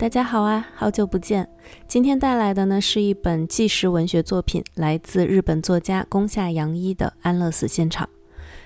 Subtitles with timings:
[0.00, 1.46] 大家好啊，好久不见。
[1.86, 8.06] 今天带来的呢是一本纪实文学作品，来自日本作家宫下洋一的《安乐死现场》。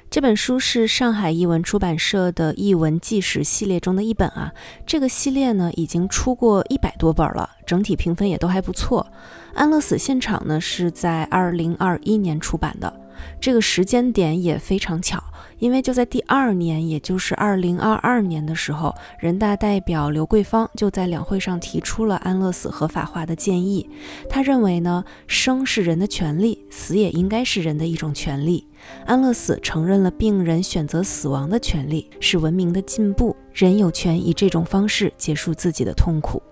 [0.09, 4.53] 这本书是上海译文出版社的译文纪实系列中的一本啊。
[4.87, 9.05] 这个系列呢已经出过一百多本了，整体评分也都还不错。
[9.59, 13.01] 《安乐死现场》呢是在二零二一年出版的，
[13.41, 15.21] 这个时间点也非常巧。
[15.59, 23.89] 因为就在第二年，也就是二零二二年的时候，人大代表刘桂芳就在两会上提出了安乐死合法化的建议。
[24.29, 28.67] 他认为呢，生是人的权利，死也应该是人的一种权利。
[29.07, 33.35] 安乐死承认了病人选择死亡的权利，是文明的进步。
[33.53, 36.43] 人有权以这种方式结束自己的痛苦。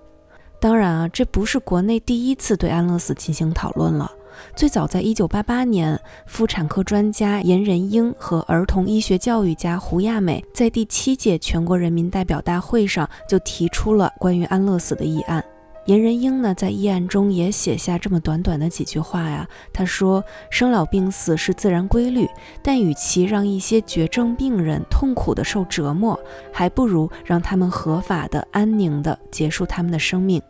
[0.60, 4.10] 当然啊，这不是国内第一次对安乐死进行讨论了。
[4.54, 15.44] 最早在一九八八年，妇产科专家严仁英和儿童医学教育家胡亚美在第七届全国人民代表大会上就提出了关于安乐死的议案。
[15.86, 19.48] 严仁英呢，在议案中也写下这么短短的几句话呀。
[19.72, 22.28] 他说：“生老病死是自然规律，
[22.62, 26.16] 但与其让一些绝症病人痛苦的受折磨，
[26.52, 30.40] 还不如让他们合法的、安宁的结束他们的生命。”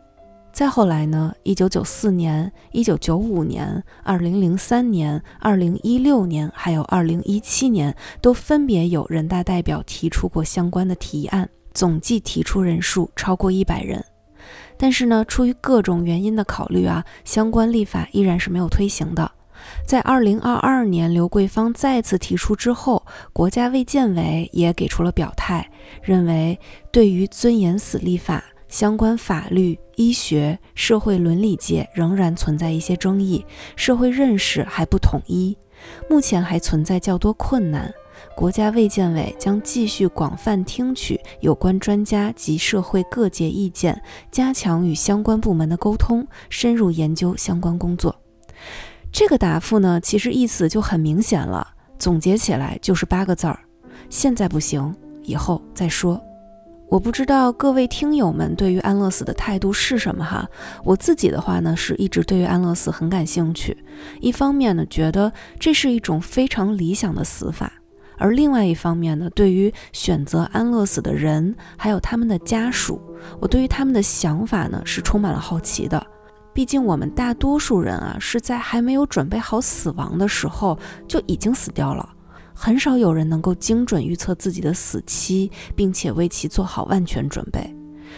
[0.53, 1.33] 再后来呢？
[1.41, 14.05] 一九九四年、一九九五年、二零零三年、二零一六年，还有二零一七年，都分别有人大代表提出过相关的提案，总计提出人数超过一百人。
[14.77, 19.31] 但是呢，出于各种原因的考虑啊，相关立法依然是没有推行的。
[19.87, 25.67] 在二零二二年，刘桂芳再次提出之后，国家卫健委也给出了表态，
[26.03, 26.59] 认为
[26.91, 28.43] 对于尊严死立法。
[28.73, 35.55] 相关法律、医学、社会伦理界仍然存在一些争议，社会认识还不统一，
[36.09, 37.93] 目前还存在较多困难。
[38.35, 44.01] 国家卫健委将继续广泛听取有关专家及社会各界意见，
[44.31, 48.15] 加强与相关部门的沟通，深入研究相关工作。
[49.11, 51.67] 这个答复呢，其实意思就很明显了，
[51.99, 53.59] 总结起来就是八个字儿：
[54.09, 54.91] 现在不行，
[55.21, 56.19] 以后再说。
[56.93, 60.47] 我不知道各位听友们对于安乐死的态度是什么哈？
[60.83, 63.75] 我自己的话呢，是一直对于安乐死很感兴趣。
[64.21, 67.67] 一方面呢，觉得这是一种非常理想的死法；
[68.19, 73.01] 而另外一方面呢，对于选择安乐死的人还有他们的家属，
[73.41, 76.05] 我对于他们的想法呢是充满了好奇的。
[76.53, 80.77] 毕竟我们大多数人啊，是在还没有准备好死亡的时候
[81.07, 82.07] 就已经死掉了。
[82.53, 87.75] 很少有人能够精准预测自己的死期，并且为其做好万全准备。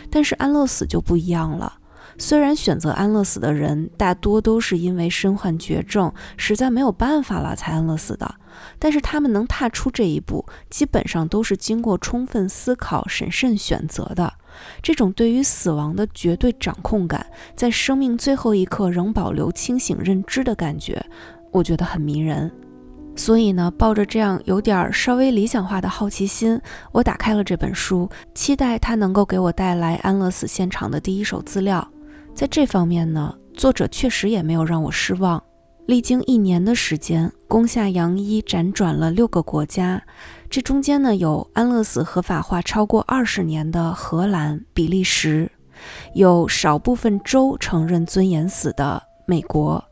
[0.09, 1.79] 但是安乐死就不一样了。
[2.17, 8.35] 虽然选择安乐死的人大多都是因为身患绝症，实在没有办法了才安乐死的，
[8.79, 14.33] 但是他们能踏出这一步，基本上都是经过充分思考、审慎选择的。
[14.81, 21.05] 这种对于死亡的绝对掌控感，在生命最后一刻仍保留清醒认知的感觉，
[21.51, 22.49] 我觉得很迷人。
[23.15, 26.59] 所以呢，抱着这样有点稍微理想化的好奇心，
[26.91, 31.87] 我打开了这本书，期待它能够给我带来安乐死现场的第一手资料。
[32.33, 35.41] 在这方面呢，作者确实也没有让我失望。
[35.85, 40.01] 历经一年的时间，宫下洋一辗转了六个国家，
[40.49, 45.49] 这中间呢有安乐死合法化超过二十年的荷兰、比利时，
[46.13, 49.83] 有少部分州承认尊严死的美国。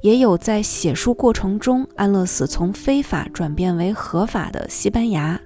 [0.00, 5.40] 也有在写书过程中，安乐死从非法转变为合法的西班牙，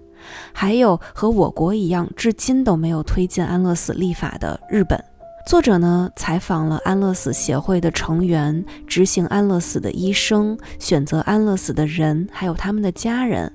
[0.52, 5.02] 还有和我国一样，至今都没有推进安乐死立法的日本。
[5.46, 13.52] 作者呢，采访了安乐死协会的成员、执行安乐死的医生、选择安乐死的人，还有他们的家人，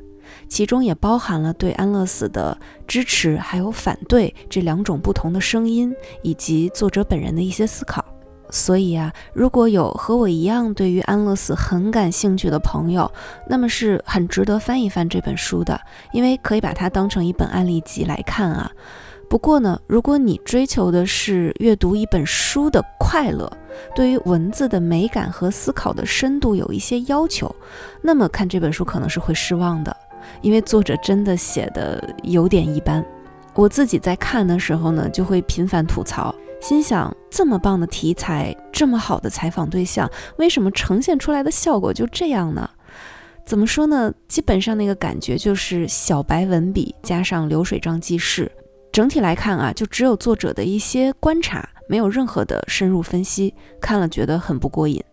[0.47, 8.05] 其中也包含了对安乐死的支持还有反对这两种不同的声音，以及作者本人的一些思考。
[8.51, 13.09] 所以啊，如果有和我一样对于安乐死很感兴趣的朋友，
[13.47, 15.79] 那么是很值得翻一翻这本书的，
[16.11, 18.69] 因为可以把它当成一本案例集来看啊。
[19.29, 23.49] 不过呢，如果你追求的是阅读一本书的快乐，
[23.95, 27.55] 对于文字的美感和思考的深度有一些要求，
[28.01, 29.95] 那么看这本书可能是会失望的，
[30.41, 33.01] 因为作者真的写的有点一般。
[33.53, 36.35] 我自己在看的时候呢，就会频繁吐槽。
[36.61, 42.69] 心想，这么棒的题材，这么好的采访对象，为什么呈现出来的效果就这样呢？
[43.43, 44.13] 怎么说呢？
[44.27, 48.49] 基本上那个感觉就是小白文笔加上流水账记事，
[48.91, 55.03] 整体来看啊，就只有作者的一些观察，没有任何的深入分析，看了觉得很不过瘾。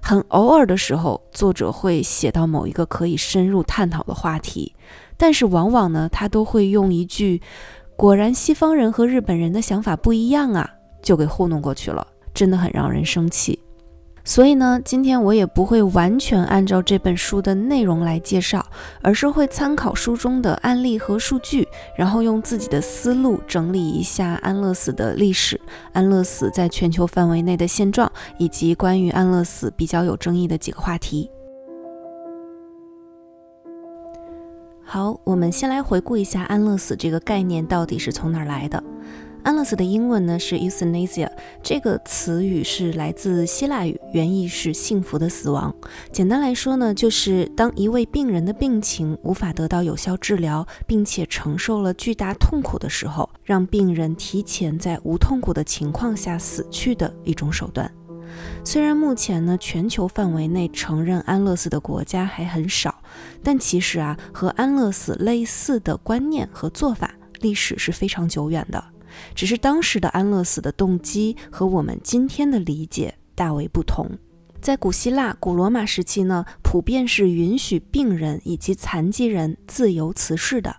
[0.00, 4.74] 很偶尔的时候，作者会写到某一个可以深入探讨的话题，
[5.18, 7.42] 但是往往呢，他都会用一句。
[8.00, 10.66] 果然西方人和日本人的想法不一样啊，
[11.02, 13.60] 就给糊弄过去了，真的很让人生气。
[14.24, 18.64] 所以呢，今天我也不会完全按照这本书的内容来介绍，
[19.02, 25.60] 而是会参考书中的案例和数据，然后用自己的思路整理一下安乐死的历史、
[25.92, 31.28] 安乐死在全球范围内的现状，以及关于安乐死比较有争议的几个话题。
[34.92, 38.82] 好，我们先来回顾一下安乐死这个概念到底是从哪儿来的。
[39.44, 41.30] 安乐死的英文呢是 euthanasia，
[41.62, 45.72] 这个词语是来自希腊语，原意是幸福的死亡。
[46.10, 57.88] 简单来说呢，就是当一位病人的病情无法得到有效治疗，并且承受了巨大痛苦的时候，让病人提前在无痛苦的情况下死去的一种手段。
[58.64, 62.89] 虽然目前呢，全球范围内承认安乐死的国家还很少，
[63.42, 68.84] 但其实啊，和安乐死类似的观念和做法，历史是非常久远的。
[69.34, 74.08] 只是当时的安乐死的动机和我们今天的理解大为不同。
[74.60, 80.76] 在古希腊、古罗马时期呢，普遍是允许病人以及残疾人自由辞世的。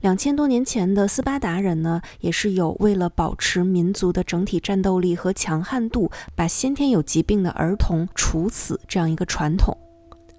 [0.00, 9.74] 两千多年前的斯巴达人呢，也是有为了保持民族的整体战斗力和强悍度，把先天有疾病的儿童处死这样一个传统。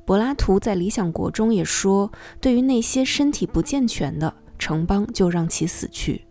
[0.06, 2.12] 柏拉图在《理想国》中也说，
[2.42, 6.26] 对于那些身体不健全的城邦，就让其死去。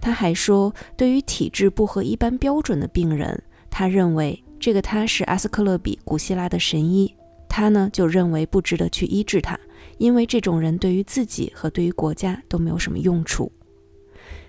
[0.00, 7.14] 他还说，对于体质不合一般标准的病人，他认为这个他是阿斯克勒比，古希腊的神医，
[7.48, 9.58] 他呢就认为不值得去医治他，
[9.98, 13.50] 因为这种人对于自己和对于国家都没有什么用处。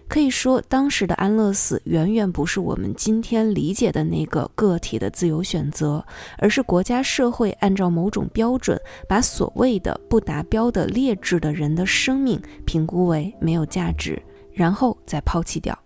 [0.09, 6.03] 可以说，当时的安乐死远远不是我们今天理解的那个个体的自由选择，
[6.39, 8.77] 而是国家社会按照某种标准，
[9.07, 14.21] 把所谓的不达标的劣质的人的生命评估为没有价值。
[14.51, 15.77] 然后再抛弃掉，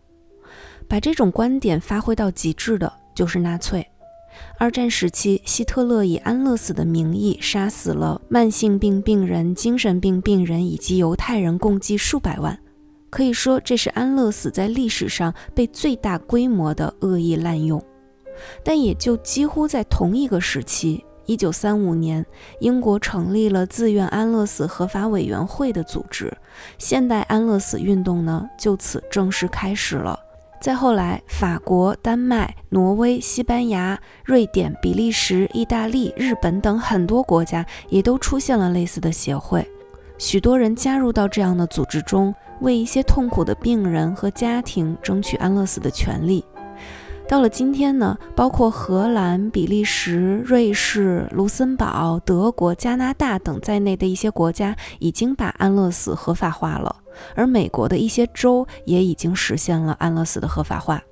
[0.87, 3.85] 把这种观点发挥到极致的就是纳粹。
[4.57, 12.57] 二战时期，希特勒以安乐死的名义杀死了慢性病病人、精神病病人以及犹太人，共计数百万。
[13.13, 17.79] 可以说，这是安乐死在历史上被最大规模的恶意滥用。
[18.65, 21.05] 但也就几乎在同一个时期。
[21.27, 22.25] 一九三五年，
[22.59, 26.35] 英国成立了自愿安乐死合法委员会的组织，
[26.79, 30.19] 现代安乐死运动呢就此正式开始了。
[30.59, 39.63] 再后来，法国、丹麦、挪威、西班牙、瑞典、比利时、意大利、日本等很多国家也都出现了类似的协会，
[40.23, 46.45] 许多人加入到这样的组织中，为一些痛苦的病人和家庭争取安乐死的权利。
[47.27, 56.95] 到了今天呢，包括荷兰、比利时、瑞士、卢森堡、德国、加拿大等在内的一些国家已经把安乐死合法化了，
[57.35, 61.03] 而美国的一些州也已经实现了安乐死的合法化。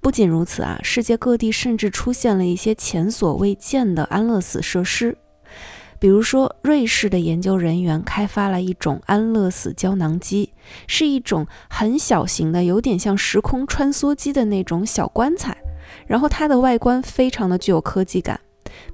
[0.00, 5.18] 不仅如此啊，世界各地甚至出现了一些前所未见的安乐死设施。
[6.02, 10.52] 比如说，瑞士的研究人员开发了一种安乐死胶囊机，
[10.88, 15.56] 是一种很小型的，有点像时空穿梭机的那种小棺材。
[16.08, 18.40] 然后它的外观非常的具有科技感，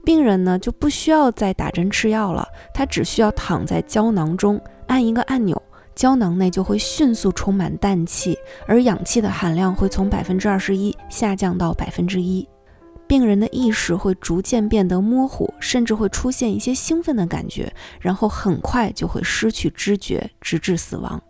[0.04, 5.62] 病人呢就不需要再打针吃药了，他只需要躺在胶囊中，按一个按钮，
[5.94, 12.46] 胶囊内就会迅速充满氮气，而氧气的含量会从百分之二十一下降到百分之一。
[13.08, 21.20] 病人的意识会逐渐变得模糊，甚至会出现一些兴奋的感觉，然后很快就会失去知觉，直至死亡。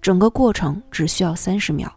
[0.00, 1.92] 整个过程只需要三十秒。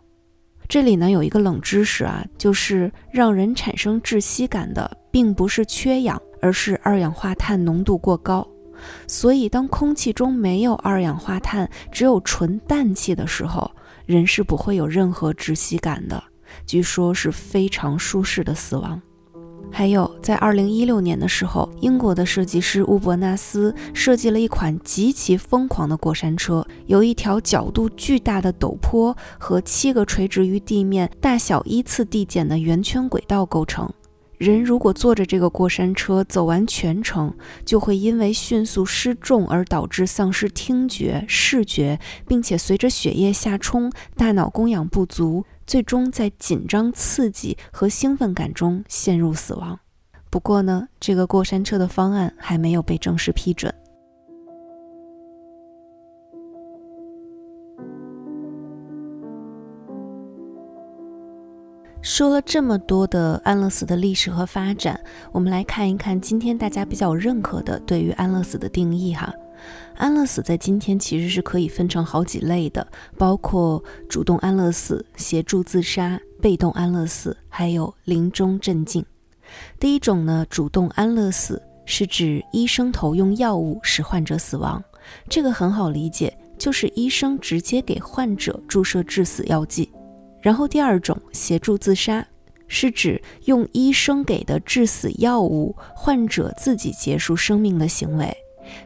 [0.68, 8.46] 这里呢有一个冷知识啊，就是让人产生窒息感的，并不是缺氧，而是二氧化碳浓度过高。
[9.08, 13.72] 所以当空气中没有二氧化碳，只有纯氮气的时候，
[14.06, 16.22] 人是不会有任何窒息感的。
[16.66, 19.02] 据说是非常舒适的死亡。
[19.70, 33.88] 还有，在二零一六年的时候，英国的设计师乌伯纳斯设计了一款极其疯狂的过山车，由一条角度巨大的陡坡和七个垂直于地面、大小依次递减的圆圈轨道构成。
[34.40, 37.34] 人如果坐着这个过山车走完全程，
[37.66, 45.44] 就会因为迅速失重而导致丧失听觉、视觉，并且随着血液下冲，大脑供氧不足。
[45.68, 49.78] 最终在紧张、刺激和兴奋感中陷入死亡。
[50.30, 53.74] 不过呢，这个过山车的方案还没有被正式批准。
[62.02, 64.98] 说了这么多的安乐死的历史和发展，
[65.34, 69.34] 我们来看一看今天大家比较认可的对于安乐死的定义哈。
[69.96, 72.86] 安乐死在今天其实是可以分成好几类的，
[73.18, 79.06] 包括主动安乐死、协助自杀、被动安乐死，还有临终镇静。
[79.80, 84.84] 第一种呢，主动安乐死是指医生投用药物使患者死亡，
[85.30, 89.92] 这个很好理解，就是医生直接给患者注射致死药剂。
[90.42, 92.26] 然后第二种，协助自杀。
[92.70, 98.36] 是指用医生给的致死药物，患者自己结束生命的行为。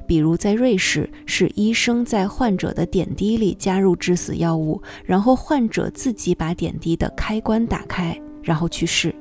[0.05, 9.13] 比如在瑞士，是医生在患者的点滴里加入致死药物，然后患者自己把点滴的开关打开，然后去世。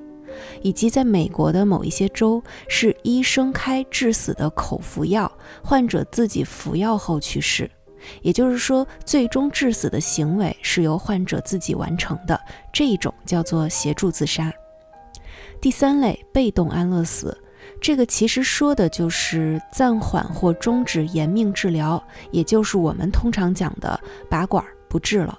[0.62, 5.30] 以及在美国的某一些州，是医生开致死的口服药，
[5.62, 7.70] 患者自己服药后去世。
[8.22, 12.40] 也就是说，最终致死的行为是由患者自己完成的，
[12.72, 14.50] 这一种叫做协助自杀。
[15.60, 17.36] 第三类被动安乐死，
[17.80, 25.38] 这个其实说的就是暂缓或终止延命治疗，也就是我们通常讲的拔管不治了。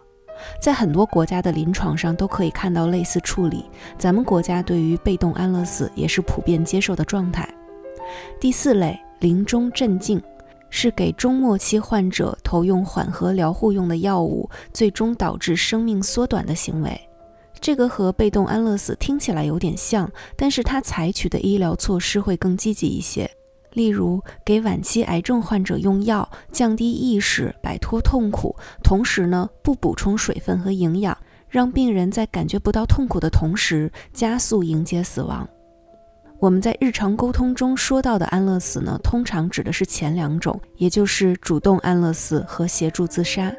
[0.59, 3.65] 在很多国家的临床上都可以看到类似处理，
[3.97, 7.47] 咱们国家对于被动安乐死也是普遍接受的状态。
[8.39, 10.21] 第四类临终镇静。
[10.73, 16.97] 是给中末期患者投用缓和疗护用的药物，最终导致生命缩短的行为。
[17.61, 23.29] 这个和被动安乐死听起来有点像，但是它采取的医疗措施会更积极一些。
[23.73, 35.47] 例如，给晚期癌症患者用药，降低意识，摆脱痛苦，同时呢，不补充水分和营养，让病人在感觉不到痛苦的同时，加速迎接死亡。
[36.39, 43.53] 我们在日常沟通中说到的安乐死呢，通常指的是前两种，也就是主动安乐死和协助自杀。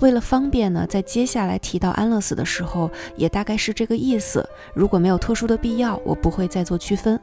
[0.00, 4.48] 为了方便呢，在接下来提到安乐死的时候，也大概是这个意思。
[4.74, 7.18] 如果没有特殊的必要，我不会再做区分。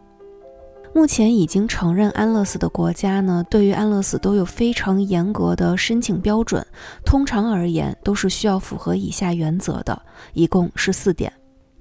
[0.94, 6.66] 目前已经承认安乐死的国家呢，对于安乐死都有非常严格的申请标准。
[7.06, 10.02] 通常而言，都是需要符合以下原则的，
[10.34, 11.32] 一共是四点。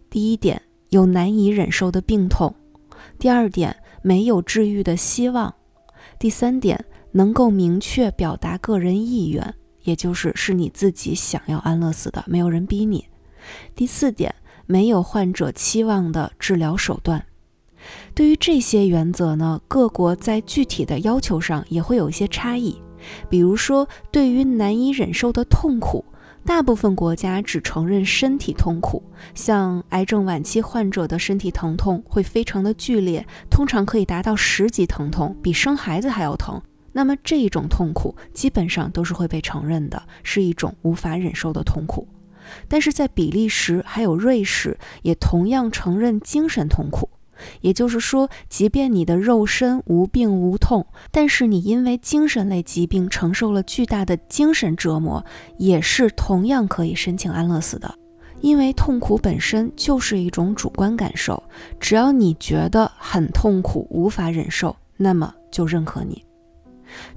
[0.08, 2.54] 第一点，有难以忍受的病痛。
[3.18, 5.52] 第二点，没有治愈的希望；
[6.18, 13.04] 第三点，能够明确表达个人意愿，也就是是你自己想要安乐死的，没有人逼你；
[13.74, 14.34] 第四点，
[14.66, 17.24] 没有患者期望的治疗手段。
[18.14, 22.80] 对于这些原则呢，各国在具体的要求上也会有一些差异。
[23.28, 26.04] 比如说，对于难以忍受的痛苦。
[26.42, 29.02] 大部分国家只承认身体痛苦，
[29.34, 36.60] 像癌症晚期患者的身体疼痛会非常的剧烈，通常可以达到十级疼痛，比生孩子还要疼。
[36.92, 42.06] 那么这一种痛苦基本上都是会被承认的，是一种无法忍受的痛苦。
[42.68, 47.08] 但是在比利时还有瑞士也同样承认精神痛苦。
[47.62, 55.24] 也就是说，即便你的肉身无病无痛，但是你因为精神类疾病承受了巨大的精神折磨，
[55.56, 57.94] 也是同样可以申请安乐死的。
[58.42, 61.42] 因为痛苦本身就是一种主观感受，
[61.78, 66.22] 只要你觉得很痛苦，无法忍受，那么就认可你。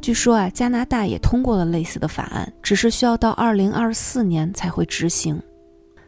[0.01, 5.41] 据说啊，加拿大也通过了类似的法案，只是需要到二零二四年才会执行。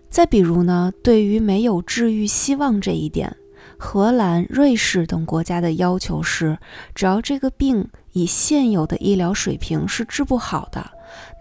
[0.09, 3.35] 再比如呢，对于没有治愈希望这一点。
[3.77, 6.57] 荷兰、瑞士等国家的要求是，
[6.93, 10.91] 只要这个病以现有的医疗水平是治不好的，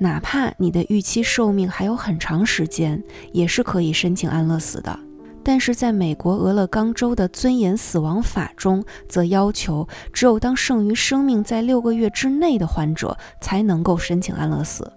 [0.01, 3.01] 哪怕你的预期寿命还有很长时间，
[3.33, 4.99] 也是可以申请安乐死的。
[5.45, 14.91] 但是在美国俄勒冈州的尊严死亡法中，则要求只有当剩余生命在六个月之内的患者才能够申请安乐死。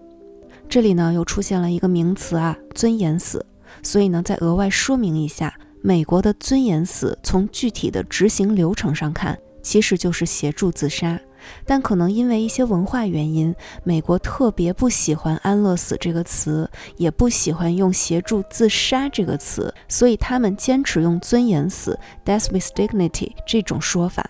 [0.69, 3.45] 这里呢又出现了一个名词啊，尊严死。
[3.83, 5.53] 所以呢，再额外说明一下。
[5.81, 11.19] 美国的尊严死，从具体的执行流程上看，其实就是协助自杀。
[11.65, 24.29] 但可能因为一些文化原因，美国特别不喜欢“安乐死”这个词，也不喜欢用“协助自杀”这个词，所以他们坚持用“尊严死 ”（death with dignity） 这种说法。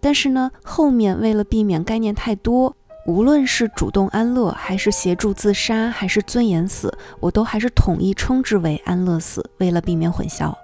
[0.00, 10.54] 但是呢，后面为了避免概念太多，无论是主动安乐，还是协助自杀，还是尊严死，我都还是统一称之为安乐死，为了避免混淆。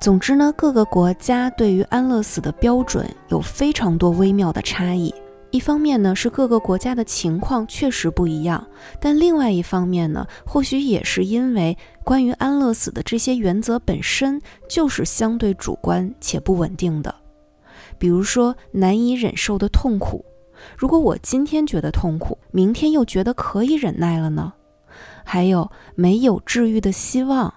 [0.00, 5.14] 总之呢，各个国家对于安乐死的标准有非常多微妙的差异。
[5.52, 8.58] 一方面呢，是各个国家的情况确实不一样；
[8.98, 17.14] 但另外一方面呢，或许也是因为关于安乐死的这些原则本身就是相对主观且不稳定的。
[17.98, 20.24] 比如说，难以忍受的痛苦，
[20.76, 24.54] 如果我今天觉得痛苦，明天又觉得可以忍耐了呢？
[25.22, 27.52] 还有没有治愈的希望？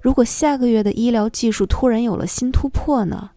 [0.00, 3.30] 如果下个月的医疗技术突然有了新突破呢？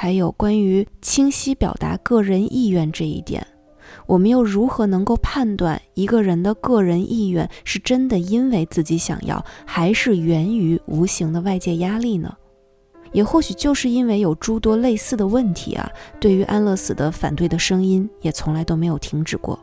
[0.00, 3.44] 还有关于清晰表达个人意愿这一点，
[4.06, 12.32] 我们又如何能够判断一个人的个人意愿是真的因为自己想要，还是源于无形的外界压力呢？
[13.10, 15.90] 也或许就是因为有诸多类似的问题啊，
[16.20, 19.58] 对于安乐死的反对的声音也从来都没有停止过。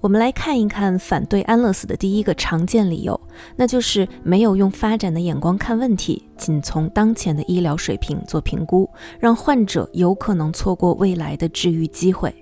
[0.00, 3.20] 我们来看一看反对安乐死的第一个常见理由，
[3.54, 8.88] 那就是没有用发展的眼光看问题，仅从当前的医疗水平做评估，
[9.18, 12.34] 让患者有可能错过未来的治愈机会。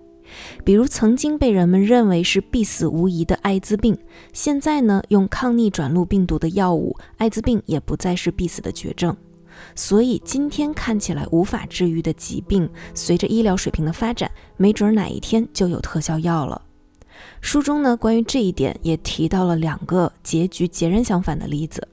[0.63, 3.99] 比如曾经被人们认为是必死无疑的艾滋病，
[4.33, 9.17] 现在呢，用抗逆转录病毒的药物，艾滋病也不再是必死的绝症。
[9.75, 16.63] 所以今天看起来无法治愈的疾病，随着医疗水平的发展，没准哪一天就有特效药了。
[17.41, 21.87] 书中呢，关于这一点也提到了两个结局截然相反的例子。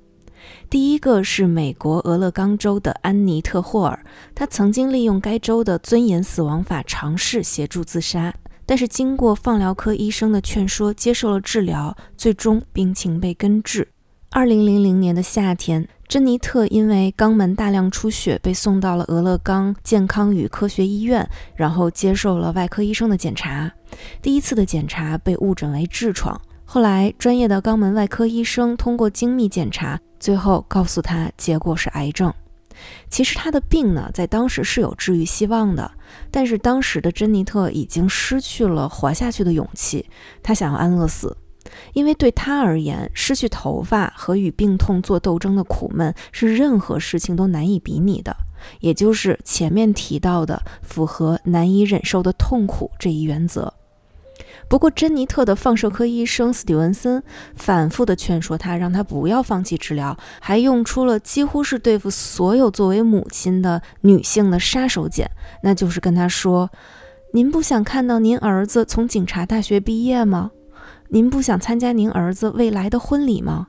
[0.69, 8.33] 第一个是美国俄勒冈州的安妮特·霍尔，她曾经利用该州的尊严死亡法尝试协助自杀，
[8.65, 13.87] 但是经过放疗科医生的劝说，接受了治疗，最终病情被根治。
[14.31, 15.87] 二零零零年的夏天。
[16.07, 23.71] 珍妮特因为肛门大量出血，被送到了俄勒冈健康与科学医院，然后接受了外科医生的检查。
[24.21, 32.31] 第一次的检查被误诊为痔疮，后来专业的肛门外科医生通过精密检查，最后告诉他结果是癌症。
[33.09, 35.89] 其实他的病呢，在当时是有治愈希望的，
[36.29, 40.05] 但是当时的珍妮特已经失去了活下去的勇气，
[40.43, 41.35] 她想要安乐死。
[41.93, 48.35] 因为对他而言，失去头发和与病痛做斗争的苦闷是任何事情都难以比拟的，
[48.79, 53.73] 也就是前面提到的符合难以忍受的痛苦这一原则。
[54.67, 57.21] 不过，珍妮特的放射科医生斯蒂文森
[57.55, 65.27] 反复地劝说他，让他不要放弃治疗，还用出了几乎是对付所有作为母亲的女性的杀手锏，
[65.61, 66.69] 那就是跟他说
[67.33, 70.51] ：“您不想看到您儿子从警察大学毕业吗？”
[71.15, 73.67] 您不想参加您儿子未来的婚礼吗？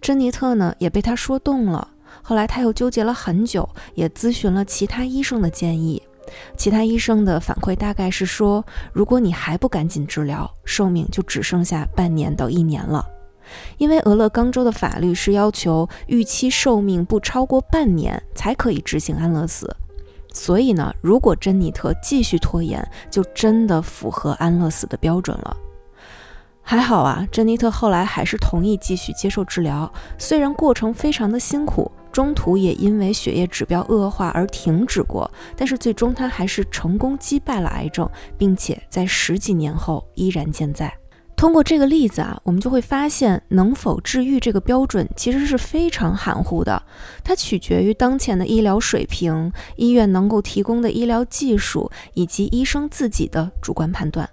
[0.00, 1.86] 珍妮特呢也被他说动了。
[2.20, 6.02] 后来他又纠结了很久，也咨询了其他医生的建议。
[6.56, 13.06] 其他医生的反馈大概是说，如果你还不赶紧治疗，寿命就只剩下半年到一年了。
[13.78, 19.72] 因为俄勒冈州的法律是要求预期寿命不超过半年才可以执行安乐死，
[20.34, 25.56] 所以呢，如果珍妮特继续拖延，就真的符合安乐死的标准了。
[26.62, 40.92] 还好啊，珍妮特后来还是同意继续接受治疗，虽然过程非常的辛苦，中途也因为血液指标恶化而停止过，但是最终她还是成功击败了癌症，并且在十几年后依然健在。
[41.36, 46.80] 通过这个例子啊，我们就会发现，能否治愈这个标准其实是非常含糊的，
[47.24, 54.28] 它取决于当前的医疗水平、医院能够提供的医疗技术以及医生自己的主观判断。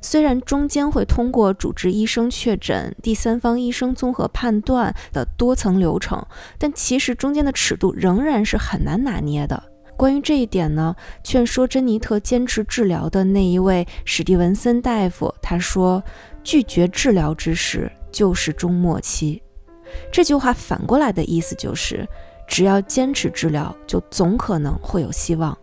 [0.00, 6.24] 虽然中间会通过主治医生确诊、第三方医生综合判断的多层流程，
[6.58, 9.62] 但其实中间的尺度仍然是很难拿捏的。
[9.96, 16.00] 关于这一点呢，劝说珍妮特坚持治疗的那一位史蒂文森大夫他说
[16.44, 19.42] ：“拒绝治疗之时就是终末期。”
[20.12, 22.06] 这句话反过来的意思就是，
[22.46, 25.56] 只要坚持治疗，就总可能会有希望。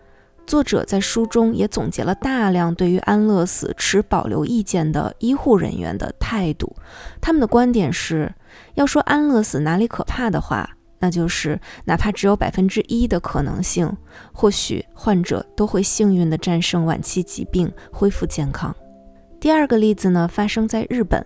[0.45, 6.75] 作者在书中也总结了大量对于安乐死持保留意见的医护人员的态度。
[7.19, 8.33] 他们的观点是：
[8.75, 13.91] 要说安乐死哪里可怕的话，那就是哪怕只有百分之一的可能性，
[14.31, 18.75] 或许患者都会幸运地战胜晚期疾病，恢复健康。
[19.39, 21.25] 第二个例子呢，发生在日本，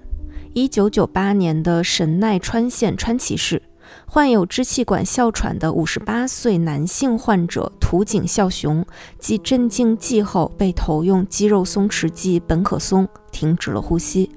[0.54, 3.62] 一九九八年的神奈川县川崎市。
[4.06, 8.86] 患有支气管哮喘的五十八岁男性患者土井孝雄，
[9.18, 14.32] 继镇静剂后被投用肌肉松弛剂苯可松，停止了呼吸。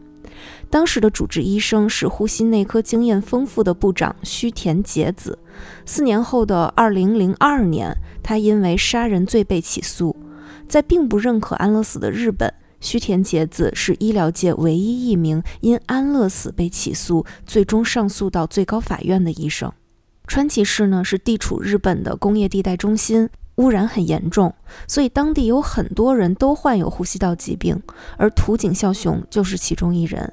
[0.69, 5.39] 当时的主治医生是呼吸内科经验丰富的部长须田结子。
[5.85, 10.17] 四年后的二零零二年，他因为杀人罪被起诉。
[10.69, 12.53] 在并不认可安乐死的日本。
[12.83, 19.73] 须田节子是医疗界唯一一名因安乐死被起诉，最终上诉到最高法院的医生。
[20.27, 24.55] 川崎市呢是地处日本的工业地带中心，污染很严重，
[24.87, 27.81] 所以当地有很多人都患有呼吸道疾病，
[28.19, 30.33] 而土井孝雄就是其中一人。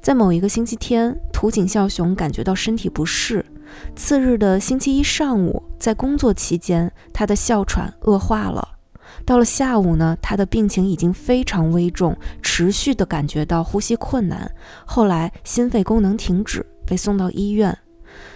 [0.00, 3.44] 在某一个星期天，土井孝雄感觉到身体不适。
[3.96, 8.75] 次日的星期一上午，在工作期间，他的哮喘恶化了。
[9.26, 14.50] 到了下午呢，他的病情已经非常危重，持续的感觉到呼吸困难。
[14.86, 17.76] 后来心肺功能停止，被送到医院。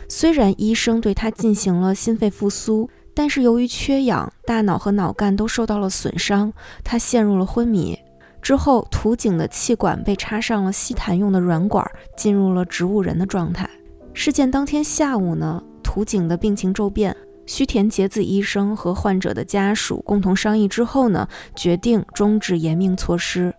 [0.09, 7.96] 虽然医生对他进行了心肺复苏，但是由于缺氧，大脑和脑干都受到了损伤，他陷入了昏迷。
[8.42, 13.70] 之后，土井的气管被插上了吸痰用的软管，进入了植物人的状态。
[14.12, 17.16] 事件当天下午呢，土井的病情骤变，
[17.50, 23.52] 须田节子医生和患者的家属共同商议之后呢，决定终止延命措施。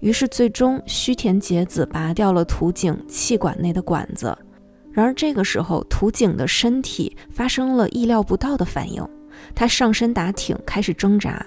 [0.00, 4.34] 于是，最终须田节子拔掉了土井气管内的管子。
[4.90, 9.06] 然而这个时候，土井的身体发生了意料不到的反应，
[9.54, 11.44] 他上身打挺，开始挣扎。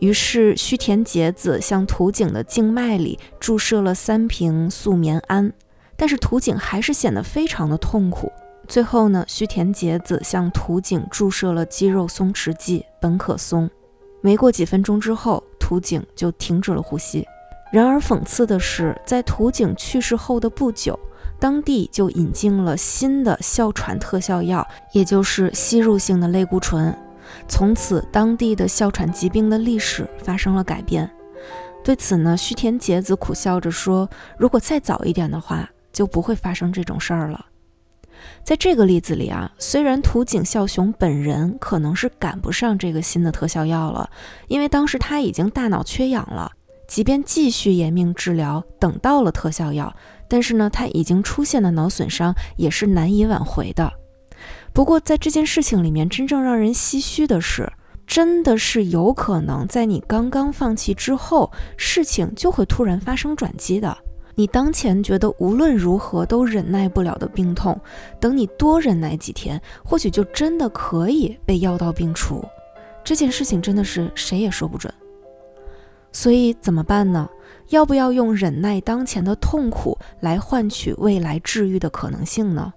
[0.00, 5.50] 于是须田节子向土井的静脉里注射了三瓶速棉胺，
[5.96, 8.30] 但是土井还是显得非常的痛苦。
[8.72, 13.68] 最后呢，须田节子向土井注射了肌肉松弛剂苯可松。
[14.22, 17.22] 没过几分钟之后，土井就停止了呼吸。
[17.70, 20.98] 然而讽刺的是，在土井去世后的不久。
[21.38, 26.96] 当地就引进了新的哮喘特效药，也就是吸入性的类固醇。
[27.46, 31.10] 从此，当地的哮喘疾病的历史发生了改变。
[31.84, 34.08] 对此呢，须田节子苦笑着说
[34.38, 37.44] ：“如果再早一点的话，就不会发生这种事儿了。”
[38.44, 44.10] 在这个例子里啊，虽然土井孝雄本人可能是赶不上这个新的特效药了，
[44.48, 46.52] 因为当时他已经大脑缺氧了。
[46.88, 49.94] 即便继续延命治疗，等到了特效药，
[50.28, 53.90] 但是呢，他已经出现的脑损伤也是难以挽回的。
[54.74, 57.72] 不过，在这件事情里面，真正让人唏嘘的是，
[58.06, 63.96] 真的是有可能在你刚刚放弃之后，事情就会突然发生转机的。
[64.34, 67.78] 你当前觉得无论如何都忍耐不了的病痛，
[68.18, 72.42] 等你多忍耐几天，或许就真的可以被药到病除。
[73.04, 74.92] 这件事情真的是谁也说不准。
[76.12, 77.28] 所以怎么办呢？
[77.68, 82.72] 要不要用忍耐当前的痛苦来换取未来治愈的可能性呢？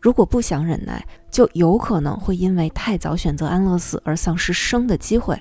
[0.00, 1.04] 如果不想忍耐，
[1.36, 5.36] 就有可能会因为太早选择安乐死而丧失生的机会；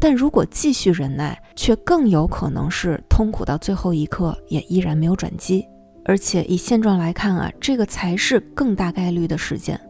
[0.00, 5.64] 但如果继续忍耐，却更有可能是痛苦到最后一刻也依然没有转机。
[6.04, 9.80] 而且以现状来看啊，这个才是更大概率的事件。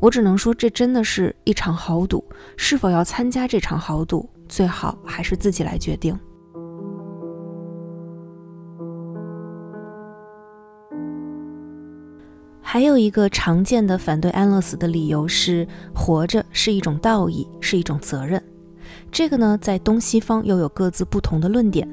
[0.00, 2.24] 我只能说，这真的是一场豪赌。
[2.56, 4.28] 是否要参加这场豪赌？
[4.48, 6.18] 最好还是自己来决定。
[12.66, 18.42] 还有一个常见的反对安乐死的理由是，活着是一种道义，是一种责任。
[19.12, 21.86] 这个呢，在东西方又有各自不同的论点。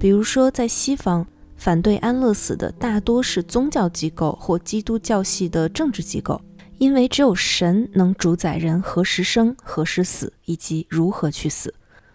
[0.00, 1.24] 比如说，在西方，
[1.56, 6.40] 反对安乐死的大多是宗教机构或基督教系的政治机构，
[6.78, 11.72] 因为只有神能主宰人何时生、何时死，以及如何去死。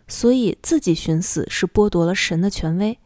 [0.08, 2.98] 所以，自己寻死是剥夺了神的权威。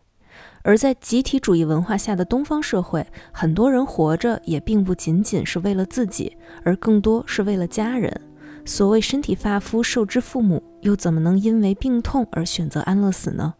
[0.67, 8.19] 而在集体主义文化下的东方社会，很多人活着也并不仅仅是为了自己，而更多是为了家人。
[8.65, 13.53] 所谓身体发肤受之父母，又怎么能因为病痛而选择安乐死呢？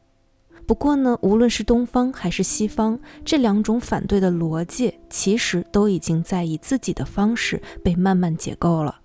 [0.65, 9.01] 不过呢，无论是东方还是西方，这两种反对的逻辑，其实都已经在以自己的方式被慢慢解构了。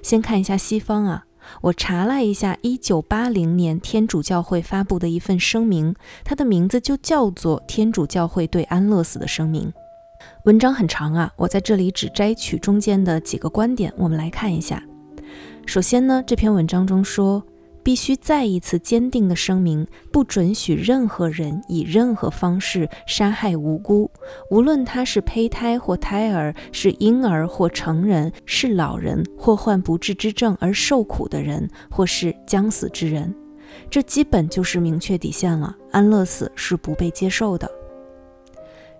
[0.00, 1.26] 先看一下西方啊。
[1.62, 9.62] 我查了一下，一九八零年天主教会发布的一份声明，它的名字就叫做《天主教会对安乐死的声明》。
[10.44, 14.82] 文章很长啊，我在这里只摘取中间的几个观点，我们来看一下。
[15.66, 17.42] 首先呢，这篇文章中说。
[17.88, 24.10] 必须再一次坚定地声明，不准许任何人以任何方式杀害无辜，
[24.50, 33.34] 无论他是胚胎或胎儿，是婴儿或成人，是老人或患不治之症而受苦的人，或是将死之人。
[33.88, 35.74] 这基本就是明确底线了。
[35.90, 37.70] 安乐死是不被接受的。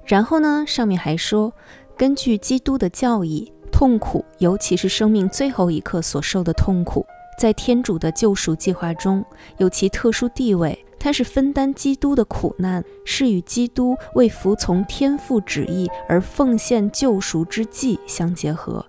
[0.06, 1.52] 然后呢，上面还说，
[1.94, 7.04] 根据基督的教义，痛苦，尤其是生命最后一刻所受的痛苦。
[7.38, 9.24] 在天主的救赎计划中
[9.58, 18.84] 有其特殊地位，它是分担基督的苦难，是与基督为服从天父旨意而奉献救赎之祭相结合。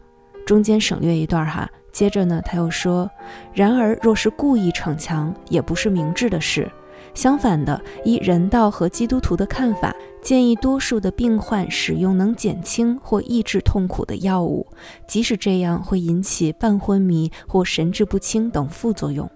[0.47, 3.07] 中间省略一段哈，接着呢，他又说：
[3.53, 6.67] 然而若是故意逞强，也不是明智的事。
[7.13, 14.67] 相反的，依人道和基督徒的看法，建议多数的病患使用能减轻或抑制痛苦的药物，
[15.07, 19.29] 即使这样会引起半昏迷或神志不清等副作用。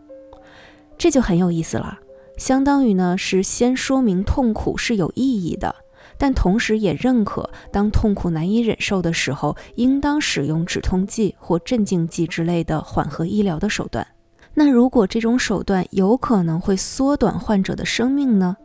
[0.98, 1.98] 这就很有意思了，
[2.38, 5.74] 相当于呢是先说明痛苦是有意义的，
[6.18, 14.06] 但同时也认可当痛苦难以忍受的时候，应当使用止痛剂或镇静剂之类的缓和医疗的手段。
[14.54, 18.56] 那如果这种手段有可能会缩短患者的生命呢？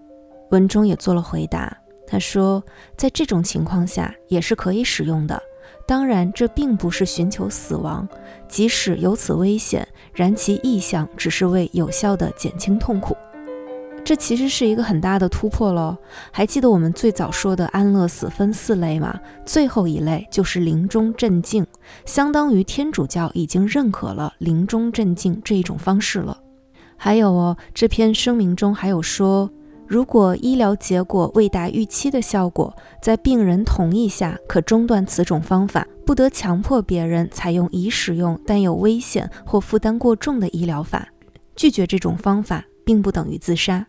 [0.51, 1.77] 文中也做了回答。
[2.11, 2.65] 他说，
[2.97, 5.41] 在这种情况下也是可以使用的，
[5.87, 8.09] 当然，这并不是寻求死亡，
[8.49, 13.15] 即使有此危险，然其意向只是为有效的减轻痛苦。
[14.03, 15.95] 这其实是一个很大的突破喽。
[16.33, 19.21] 还记得我们最早说的安乐死分四类吗？
[19.45, 21.67] 最后一类就是临终镇静，
[22.07, 26.39] 相当于天主教已经认可了临终镇静这一种方式了。
[26.97, 29.51] 还有哦，这篇声明中还有说。
[29.89, 41.09] 如果医疗结果未达预期的效果，在病人同意下，可中断此种方法，不得强迫别人采用已使用但有危险或负担过重的医疗法。
[41.57, 43.87] 拒绝这种方法，并不等于自杀。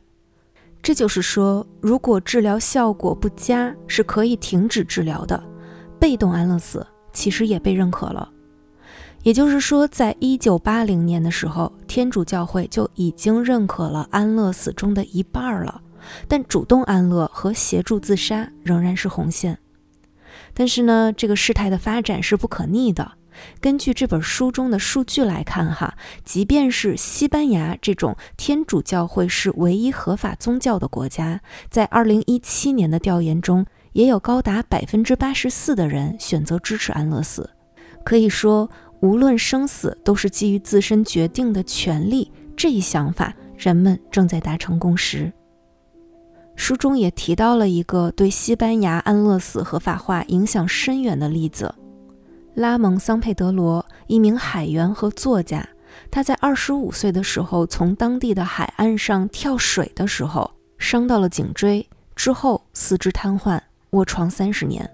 [0.82, 5.44] 这就是说，如果治疗效果不佳，是可以停止治疗的。
[6.00, 8.32] 被动安乐死其实也被认可了。
[9.24, 15.82] 也就是说，在一九八零年的时候，天主教会就已经认可了安乐死中的一半了。
[16.28, 19.58] 但主动安乐和协助自杀仍然是红线。
[20.54, 23.14] 但是呢，这个事态的发展是不可逆的。
[23.62, 37.50] 根据这本书中的数据来看，哈，即便是西班牙这种天主教会是唯一合法宗教的国家，在2017年的调研中，也有高达百分之八十四的人选择支持安乐死。
[38.04, 45.32] 可以说，无论生死都是基于自身决定的权利这一想法，人们正在达成共识。
[46.60, 51.74] 书中也提到了一个对西班牙安乐死合法化影响深远的例子：
[52.54, 55.66] 拉蒙·桑佩德罗，一名海员和作家。
[56.12, 63.58] 他在二十五岁的时候从当地的海岸上跳水的时候，伤到了颈椎，之后四肢瘫痪，
[63.92, 64.88] 卧床三十年。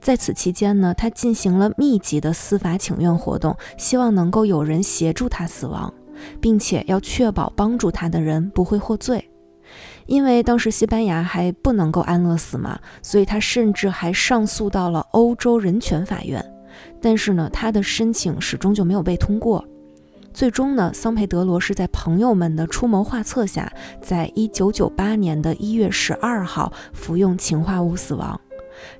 [0.00, 5.92] 在此期间呢，他进行了密集的司法请愿活动，希望能够有人协助他死亡，
[6.40, 9.30] 并且要确保帮助他的人不会获罪。
[10.08, 16.44] 因为当时西班牙还不能够安乐死嘛，所以他甚至还上诉到了欧洲人权法院。
[17.00, 19.62] 但是呢，他的申请始终就没有被通过。
[20.32, 28.40] 最终呢，桑佩德罗是在朋友们的出谋划策下，在一九九八年的一月十二号服用氰化物死亡。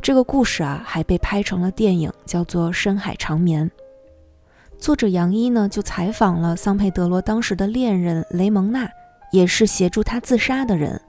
[0.03, 3.71] 这个故事啊，还被拍成了电影，叫做《深海长眠》。
[4.79, 8.87] 作者杨一呢，就采访了桑佩德罗当时的恋人雷蒙娜。
[9.31, 11.01] 也是协助他自杀的人，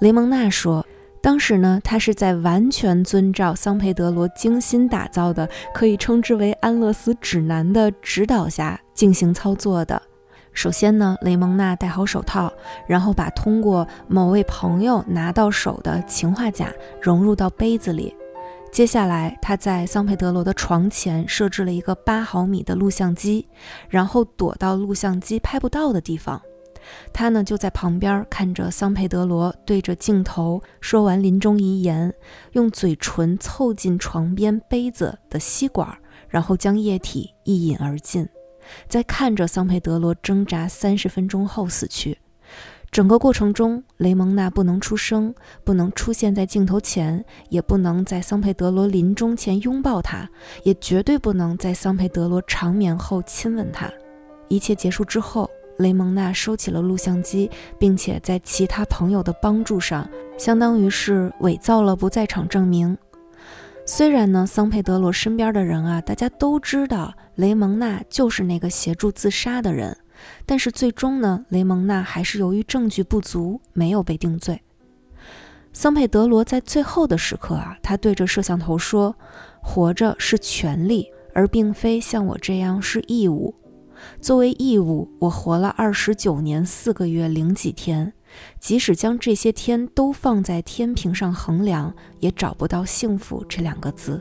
[0.00, 0.86] 雷蒙娜说，
[1.22, 10.00] 当时呢，他是在完全遵照桑佩德罗精心打造的，可以称之为安乐死指南的指导下进行操作的。
[10.52, 12.52] 首先呢，雷蒙娜戴好手套，
[12.86, 18.14] 然后把通过某位朋友拿到手的氰化钾融入到杯子里。
[18.72, 23.46] 接下来，他在桑佩德罗的床前设置了一个八毫米的录像机，
[23.88, 26.40] 然后躲到录像机拍不到的地方。
[27.12, 32.12] 他呢就在旁边看着桑佩德罗对着镜头说完临终遗言，
[32.52, 35.96] 用嘴唇凑近床边杯子的吸管，
[36.28, 38.28] 然后将液体一饮而尽，
[38.88, 42.18] 在看着桑佩德罗挣扎三十分钟后死去。
[42.90, 50.28] 整个过程中，雷蒙娜不能出声，不能出现在镜头前，也不能在桑佩德罗临终前拥抱他，
[50.64, 53.88] 也绝对不能在桑佩德罗长眠后亲吻他。
[54.48, 55.48] 一切结束之后。
[55.80, 62.96] 雷蒙娜收起了录像机，并且在其他朋友的帮助上，相当于是伪造了不在场证明。
[63.86, 69.96] 虽然呢，桑佩德罗身边的人啊，大家都知道雷蒙娜就是那个协助自杀的人，
[70.46, 74.62] 但是最终呢，雷蒙娜还是由于证据不足，没有被定罪。
[75.72, 79.16] 桑佩德罗在最后的时刻啊，他对着摄像头说
[79.62, 83.54] ：“活着是权利，而并非像我这样是义务。”
[84.20, 88.12] 作为义务，我活了二十九年四个月零几天，
[88.58, 94.20] 即使将这些天都放在天平上衡量，也找不到幸福这两个字。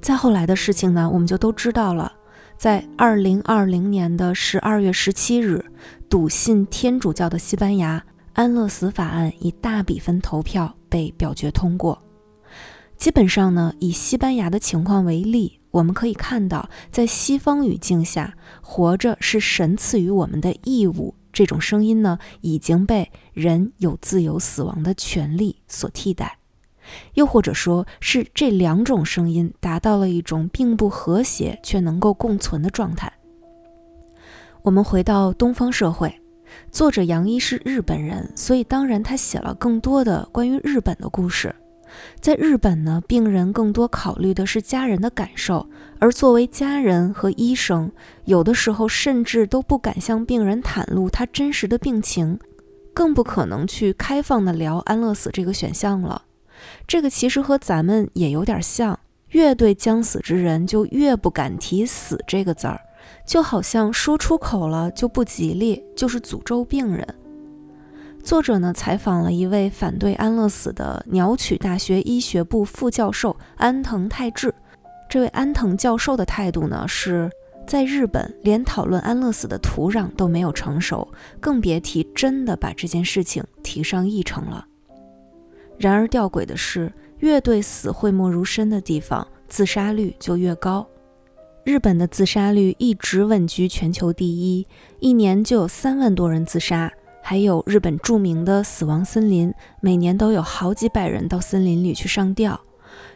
[0.00, 2.12] 再后来的事情呢，我们就都知道了。
[2.56, 5.64] 在二零二零年的十二月十七日，
[6.08, 12.00] 笃信天主教的西班牙安乐死法案以大比分投票被表决通过。
[13.02, 15.58] 基本上呢，以西班牙的情况为例。
[15.72, 26.38] 我们可以看到，在西方语境下，“活着是神赐予我们的义务”这种声音呢，已经被“人有自由死亡的权利”所替代，
[27.14, 33.12] 又或者说是这两种声音达到了一种并不和谐却能够共存的状态。
[34.62, 36.20] 我们回到东方社会，
[36.70, 41.52] 作者杨一是日本人，所以当然他写了更多的关于日本的故事。
[42.20, 47.90] 在日本呢，病人更多考虑的是家人的感受，而作为家人和医生，
[48.24, 52.38] 有的时候甚至都不敢向病人袒露他真实的病情，
[52.94, 56.22] 更不可能去开放的聊安乐死这个选项了。
[56.86, 58.98] 这个其实和咱们也有点像，
[59.30, 62.80] 越对将死之人就越不敢提“死”这个字儿，
[63.26, 67.06] 就好像说出口了就不吉利，就是诅咒病人。
[68.22, 74.54] 作者呢采访了一位反对安乐死的鸟取大学医学部副教授安藤泰治。
[75.10, 77.28] 这位安藤教授的态度呢是，
[77.66, 81.06] 在日本连讨论安乐死的土壤都没有成熟，
[81.40, 84.64] 更别提真的把这件事情提上议程了。
[85.76, 90.86] 然而吊诡的是，越对死讳莫如深的地方，自杀率就越高。
[91.64, 94.66] 日本的自杀率一直稳居全球第一，
[95.00, 96.90] 一年就有三万多人自杀。
[97.22, 102.60] 还有日本著名的死亡森林，每年都有好几百人到森林里去上吊。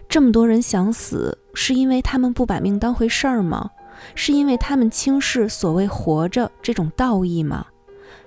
[0.08, 3.70] 这么多人想死，是因为他们不把命当回事儿吗？
[4.14, 7.66] 是因为他们轻视所谓活着这种道义吗？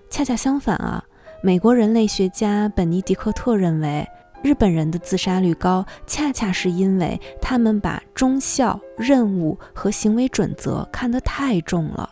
[0.10, 1.04] 恰恰相反啊！
[1.42, 4.06] 美国人类学家本尼迪克特认为，
[4.44, 12.10] 日本人的自杀率高，恰恰是因为他们把忠孝、任务和行为准则看得太重了。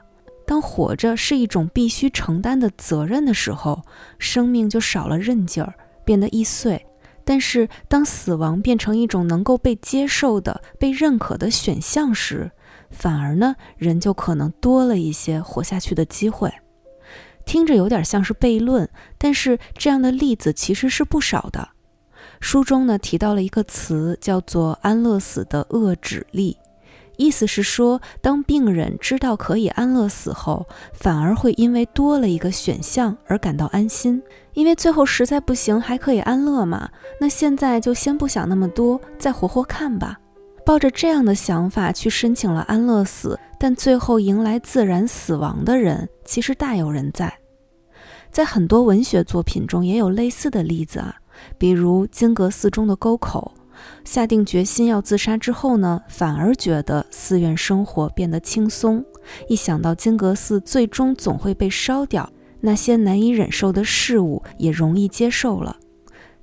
[0.48, 3.84] 当活着是一种必须承担的责任的时候，
[4.18, 5.74] 生命就少了韧劲儿，
[6.06, 6.80] 变得易碎；
[7.26, 12.50] 但是当死亡变成一种能够被接受的、被认可的选项时，
[12.90, 16.50] 反而呢，人就可能多了一些活下去的机会。
[17.46, 21.72] 听着有点像是悖论，但是这样的例子其实是不少的。
[22.40, 26.56] 书中呢提到了一个词，叫做“安乐死的遏止力”。
[27.18, 34.22] 意思是说，当病人知道可以安乐死后，反而会因为多了一个选项而感到安心。
[34.54, 40.18] 因为最后实在不行还可以安乐嘛，那现在就先不想那么多，再活活看吧。
[40.66, 47.34] 抱着这样的想法去申请了安乐死，但最后迎来自然死亡的人，其实大有人在。
[48.32, 51.16] 在很多文学作品中也有类似的例子啊，
[51.58, 53.54] 比如金阁寺中的沟口。
[54.04, 59.04] 下定决心要自杀之后呢，反而觉得寺院生活变得轻松。
[59.48, 62.30] 一想到金阁寺最终总会被烧掉，
[62.62, 65.78] 那些难以忍受的事物也容易接受了。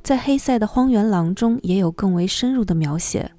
[0.02, 3.30] 在黑塞的《荒原狼》中也有更为深入的描写。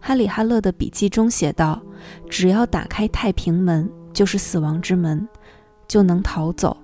[0.00, 1.82] 哈里哈勒的笔记中写道
[2.30, 5.28] ：“只要打开太平门，就是死亡之门，
[5.86, 6.76] 就能逃走。”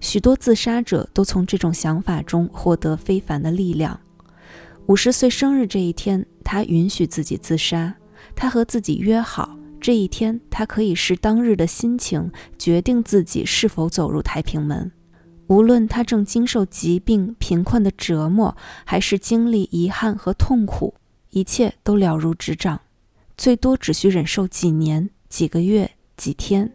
[0.00, 3.98] 许多自杀者都从这种想法中获得非凡的力量。
[4.88, 7.94] 五十岁生日这一天，他允许自己自杀。
[8.34, 14.90] 他和自己约好，这一天他可以视当日的心情决定自己是否走入太平门。
[15.48, 20.94] 无论他正经受疾病、贫困的折磨，还是经历遗憾和痛苦，
[21.28, 22.80] 一切都了如指掌。
[23.36, 26.72] 最多只需忍受几年、几个月、几天，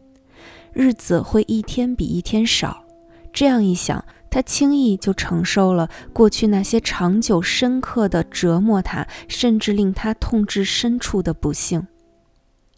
[0.72, 2.86] 日子会一天比一天少。
[3.34, 4.06] 这样一想。
[4.34, 11.86] 他轻易就承受了过去那些长久深刻的折磨他，甚至令他痛至深处的不幸。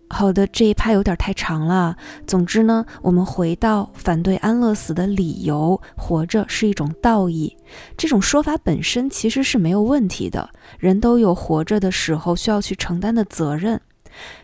[0.09, 1.95] 好的，这一趴有点太长了。
[2.27, 7.55] 总之呢，我们回到反对安乐死的理由：活着是一种道义。
[7.95, 13.79] 这种说法本身其实是没有问题的，人都有活着的时候需要去承担的责任。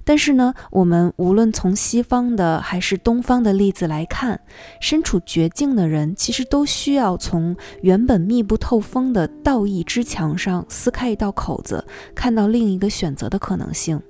[0.03, 4.39] 但是呢，我们无论从西方的还是东方的例子来看，
[4.79, 14.01] 身处绝境的人其实都需要从原本密不透风的道义之墙上撕开一道口子，看到另一个选择的可能性。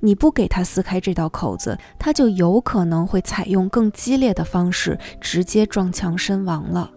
[0.00, 6.90] 你不给他撕开这道口子，他就有可能会采用更激烈的方式，直接撞墙身亡了。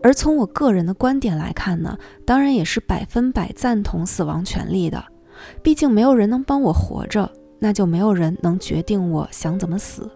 [0.00, 5.04] 而从我个人的观点来看呢，当然也是百分百赞同死亡权利的。
[5.62, 10.10] 毕竟没有人能帮我活着，那就没有人能决定我想怎么死。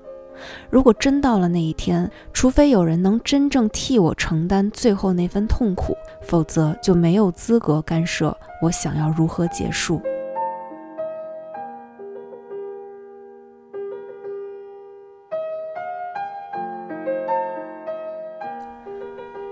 [0.70, 10.00] 如果真到了那一天，除非有人能真正替我承担最后那份痛苦，否则就没有资格干涉我想要如何结束。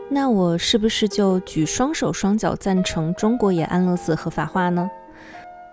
[0.08, 4.88] 那我是不是就举双手双脚赞成中国也安乐死合法化呢？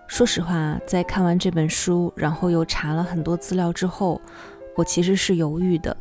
[0.06, 4.20] 说实话，在看完这本书，然后又查了很多资料之后，
[4.76, 5.96] 我其实是犹豫的。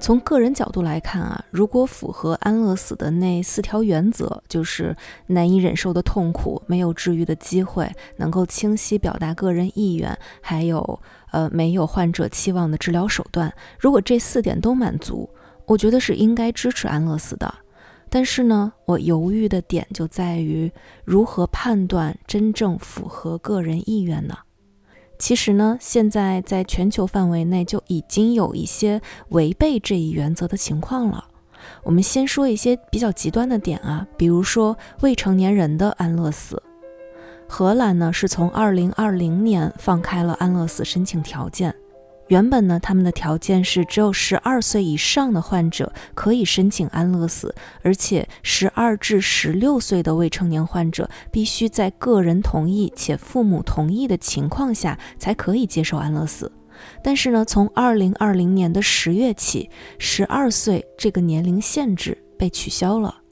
[0.00, 4.94] 从个人角度来看啊，如果符合安乐死的那四条原则，就是
[5.26, 11.00] 难以忍受的痛苦、没有治愈的机会、能够清晰表达个人意愿，还有
[11.32, 15.28] 呃没有患者期望的治疗手段，如果这四点都满足，
[15.66, 17.52] 我觉得是应该支持安乐死的。
[18.10, 20.70] 但是呢，我犹豫的点就在于
[21.04, 24.36] 如何判断真正符合个人意愿呢？
[25.18, 29.00] 其实呢，现在在全球范围内就已经有一些
[29.30, 31.24] 违背这一原则的情况了。
[31.82, 36.62] 我们先说一些比较极端的点啊，比如说未成年人的安乐死。
[37.48, 41.74] 荷兰呢是从二零二零年放开了安乐死申请条件。
[42.28, 56.52] 原本呢，他们的条件是只有十二岁以上的患者可以申请安乐死，而且十二至十六岁的未成年患者必须在个人同意且父母同意的情况下才可以接受安乐死。
[57.02, 63.22] 但是呢，从二零二零年的十月起，十二岁这个年龄限制被取消了。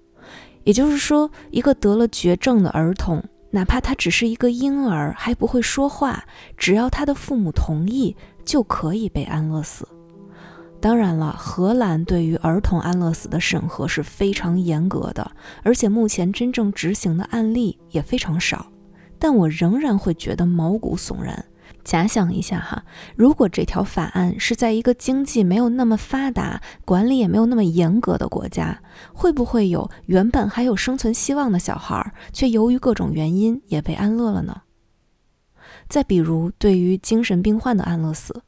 [0.65, 6.25] 也就是说，一个得了绝症的儿童，哪怕他只是一个婴儿，还不会说话，
[6.57, 8.17] 只要他的父母同意。
[8.47, 9.87] 就可以被安乐死。
[10.81, 15.31] 当然了，荷兰对于儿童安乐死的审核是非常严格的，
[15.63, 18.67] 而且目前真正执行的案例也非常少。
[19.19, 21.45] 但我仍然会觉得毛骨悚然。
[21.83, 22.85] 假想一下哈，
[23.15, 28.79] 如果这条法案是在一个经济没有那么发达、管理也没有那么严格的国家，
[29.15, 34.63] 会不会有原本还有生存希望的小孩，却由于各种原因也被安乐了呢？
[35.89, 38.43] 再比如，对于精神病患的安乐死，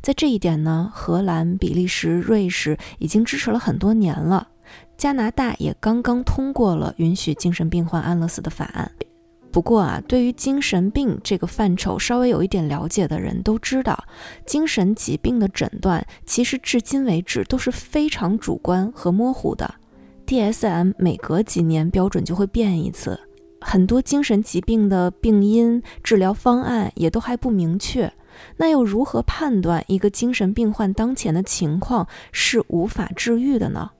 [0.00, 4.48] 在这一点呢，荷兰、比利时、瑞士已经支持了很多年了。
[4.96, 8.90] 加拿大也刚刚通过了允许精神病患安乐死的法案。
[9.50, 14.04] 不过啊，对于精神病这个范畴稍微有一点了解的人都知道，
[14.46, 19.74] 精神疾病的诊断其实至今为止都是非常主观和模糊的。
[20.26, 23.20] DSM 每隔几年标准就会变一次。
[23.66, 28.12] 很多精神疾病的病因、治疗方案也都还不明确，
[28.58, 33.90] 那又如何判断一个精神病患当前的情况是无法治愈的呢？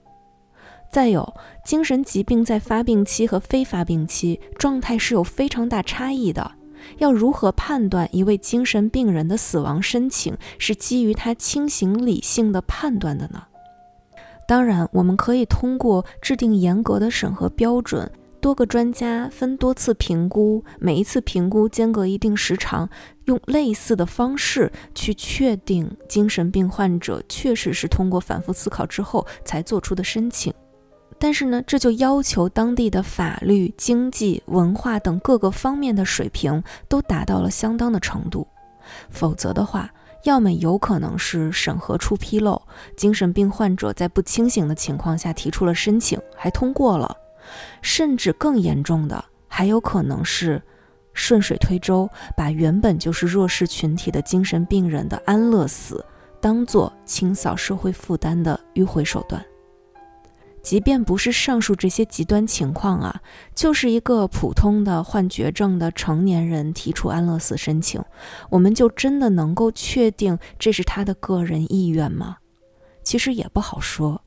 [0.91, 1.33] 再有，
[1.65, 6.51] 精神疾病在发病期和非发病期状态是有非常大差异的，
[6.99, 13.43] 要如何判断一位精神病人的死亡申请是基于他清醒理性的判断的呢？
[14.47, 18.09] 当然，我们可以通过制定严格的审核标准。
[18.45, 22.87] 多个专家分多次评估，每一次评估间隔一定时长，
[23.23, 30.53] 用类似的方式去确定精神病患者确实是通过反复思考之后才做出的申请。
[31.17, 38.47] 但是呢，这就要求当地的法律、经济、文化等各个方面的水平都达到了相当的程度，
[39.09, 39.89] 否则的话，
[40.25, 42.61] 要么有可能是审核出纰漏，
[42.95, 47.17] 精神病患者在不清醒的情况下提出了申请，还通过了。
[47.81, 50.61] 甚至更严重的，还有可能是
[51.13, 56.03] 顺水推舟，把原本就是弱势群体的精神病人的安乐死
[56.41, 59.43] 当做清扫社会负担的迂回手段。
[60.61, 63.21] 即便不是上述这些极端情况啊，
[63.53, 68.03] 就是一个普通的患绝症的成年人提出安乐死申请，
[68.49, 72.37] 我们就真的能够确定这是他的个人意愿吗？
[73.03, 74.23] 其实也不好说。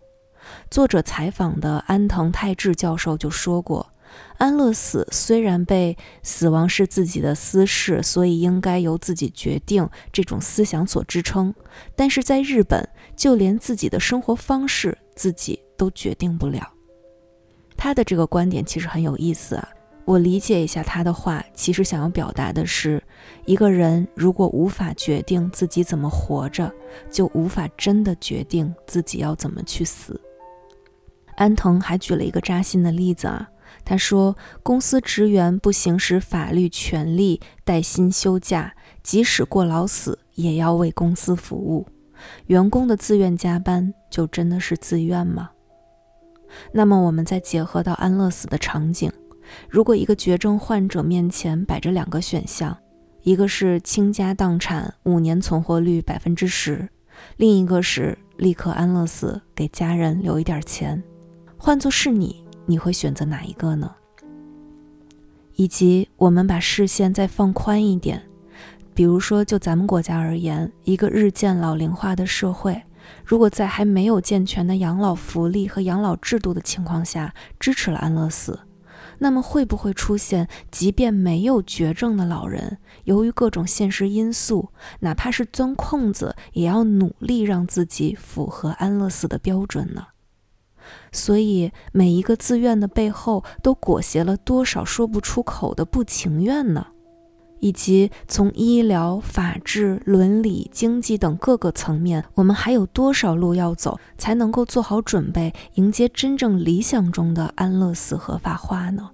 [0.70, 3.92] 作者采访的安藤泰治教授就说过，
[4.38, 11.55] 安乐死虽然被“死亡是自己的私事，所以应该由自己决定”这种思想所支撑，
[11.94, 16.66] 但是在日本，就连自己的生活方式自己都决定不了。
[17.76, 19.68] 他的这个观点其实很有意思啊，
[20.05, 23.03] 我理解一下他的话，其实想要表达的是，
[23.44, 26.72] 一个人如果无法决定自己怎么活着，
[27.11, 30.20] 就无法真的决定自己要怎么去死。
[31.39, 33.49] 安藤还举了一个扎心的例子啊，
[33.84, 38.74] 他说，公司职员不行使法律权利带薪休假，
[39.05, 41.86] 即使过劳死，也要为公司服务。
[42.47, 45.51] 员工的自愿加班，就真的是自愿吗？
[46.72, 49.12] 那么，我们再结合到安乐死的场景，
[49.68, 52.76] 如果一个绝症患者面前摆着两个选项，
[53.22, 56.89] 一个是倾家荡产，五年存活率百分之十，
[57.36, 61.01] 另一个是立刻安乐死，给家人留一点钱。
[61.61, 63.92] 换作是你，你会选择哪一个呢？
[65.56, 68.22] 以及我们把视线再放宽一点，
[68.94, 72.80] 比如说就咱们国家而言，一个日渐老龄化的社会，
[73.24, 78.61] 如果在还没有健全的养老福利和养老制度的情况下支持了安乐死，
[79.18, 84.68] 那么会不会出现，即便没有绝症的老人，由于各种现实因素，
[85.00, 90.06] 哪怕是钻空子，也要努力让自己符合安乐死的标准呢？
[91.12, 96.86] 所以，每一个自愿的背后，都裹挟了多少说不出口的不情愿呢？
[97.61, 109.11] 以及从医疗、法治、伦理、经济等各个层面，我们还有多少路要走，才能够做好准备，迎接真正理想中的安乐死合法化呢？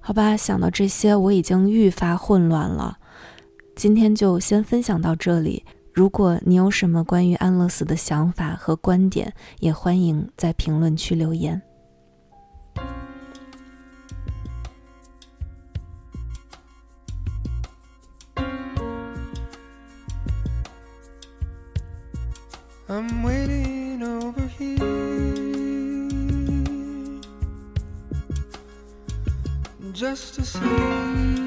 [0.00, 2.98] 好吧，想到这些，我已经愈发混乱了。
[3.76, 5.64] 今天就先分享到这里。
[5.98, 11.60] 如果你有什么关于安乐死的想法和观点也欢迎在评论区留言。
[22.88, 24.78] I'm waiting overhead
[29.92, 31.37] just to see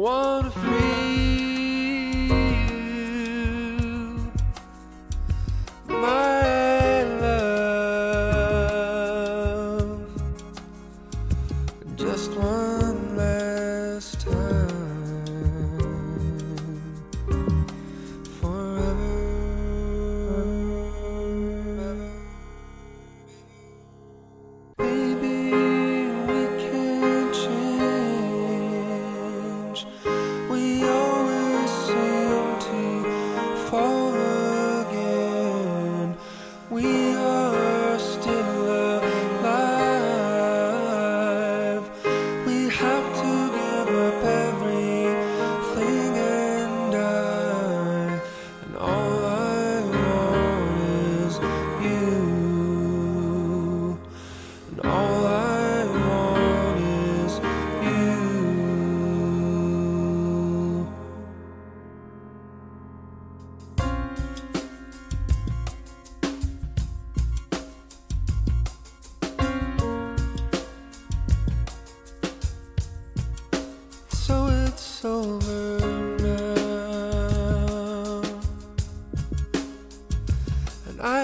[0.00, 0.99] want to feel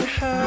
[0.06, 0.45] her.